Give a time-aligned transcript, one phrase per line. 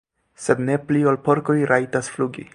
[0.45, 2.49] sed ne pli ol porkoj rajtas flugi.